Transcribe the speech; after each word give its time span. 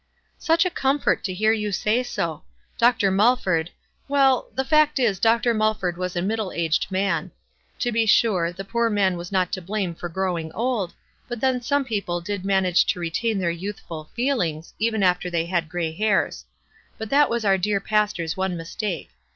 "Such 0.49 0.65
a 0.65 0.71
comfort 0.71 1.23
to 1.25 1.31
hear 1.31 1.51
you 1.53 1.71
say 1.71 2.01
so! 2.01 2.41
Dr. 2.79 3.11
Mulford— 3.11 3.69
Well, 4.07 4.49
the 4.55 4.65
fact 4.65 4.97
is, 4.97 5.19
Dr. 5.19 5.53
Mulford 5.53 5.95
was 5.95 6.15
a 6.15 6.23
middle 6.23 6.51
aged 6.53 6.87
man. 6.89 7.29
To 7.77 7.91
be 7.91 8.07
sure, 8.07 8.51
the 8.51 8.65
poor 8.65 8.89
man 8.89 9.15
was 9.15 9.31
not 9.31 9.51
to 9.51 9.61
blame 9.61 9.93
for 9.93 10.09
growing 10.09 10.51
old, 10.53 10.95
but 11.27 11.39
then 11.39 11.61
some 11.61 11.85
people 11.85 12.19
did 12.19 12.43
manage 12.45 12.87
to 12.87 12.99
retain 12.99 13.37
their 13.37 13.53
3'outhful 13.53 14.09
feel 14.15 14.41
ings 14.41 14.73
even 14.79 15.03
after 15.03 15.29
they 15.29 15.45
had 15.45 15.69
gray 15.69 15.91
hairs; 15.91 16.45
but 16.97 17.11
that 17.11 17.29
was 17.29 17.45
our 17.45 17.59
dear 17.59 17.79
pastor's 17.79 18.35
one 18.35 18.57
mistake. 18.57 19.11